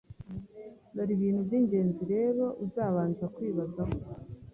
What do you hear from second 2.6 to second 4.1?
uzabanza kwibazaho